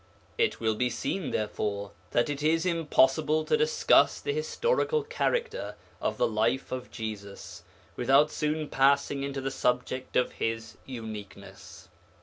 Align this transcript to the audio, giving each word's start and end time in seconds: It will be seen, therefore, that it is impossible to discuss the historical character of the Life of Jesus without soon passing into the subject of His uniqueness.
It 0.35 0.59
will 0.59 0.73
be 0.73 0.89
seen, 0.89 1.29
therefore, 1.29 1.91
that 2.09 2.27
it 2.27 2.41
is 2.41 2.65
impossible 2.65 3.45
to 3.45 3.55
discuss 3.55 4.19
the 4.19 4.33
historical 4.33 5.03
character 5.03 5.75
of 6.01 6.17
the 6.17 6.25
Life 6.27 6.71
of 6.71 6.89
Jesus 6.89 7.61
without 7.95 8.31
soon 8.31 8.67
passing 8.67 9.21
into 9.21 9.41
the 9.41 9.51
subject 9.51 10.15
of 10.15 10.31
His 10.31 10.75
uniqueness. 10.87 11.87